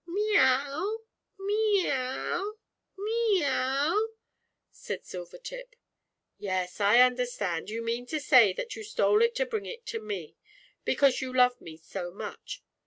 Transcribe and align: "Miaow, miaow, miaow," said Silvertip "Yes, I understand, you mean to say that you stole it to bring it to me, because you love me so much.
"Miaow, 0.07 1.05
miaow, 1.39 2.53
miaow," 2.97 4.07
said 4.71 5.03
Silvertip 5.05 5.75
"Yes, 6.39 6.79
I 6.79 7.01
understand, 7.01 7.69
you 7.69 7.83
mean 7.83 8.07
to 8.07 8.19
say 8.19 8.51
that 8.53 8.75
you 8.75 8.81
stole 8.83 9.21
it 9.21 9.35
to 9.35 9.45
bring 9.45 9.67
it 9.67 9.85
to 9.85 9.99
me, 9.99 10.37
because 10.85 11.21
you 11.21 11.31
love 11.31 11.61
me 11.61 11.77
so 11.77 12.09
much. 12.09 12.63